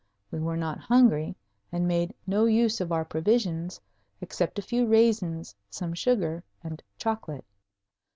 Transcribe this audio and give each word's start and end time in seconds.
We 0.31 0.39
were 0.39 0.57
not 0.57 0.79
hungry, 0.79 1.35
and 1.71 1.87
made 1.87 2.15
no 2.25 2.45
use 2.45 2.81
of 2.81 2.91
our 2.91 3.05
provisions 3.05 3.79
except 4.19 4.57
a 4.57 4.63
few 4.63 4.87
raisins, 4.87 5.53
some 5.69 5.93
sugar, 5.93 6.43
and 6.63 6.81
chocolate. 6.97 7.45